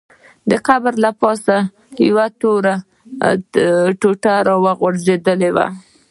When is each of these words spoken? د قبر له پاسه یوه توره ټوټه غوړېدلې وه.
د 0.49 0.51
قبر 0.67 0.93
له 1.03 1.11
پاسه 1.21 1.55
یوه 2.07 2.25
توره 2.41 2.75
ټوټه 4.01 4.33
غوړېدلې 4.79 5.49
وه. 5.55 5.67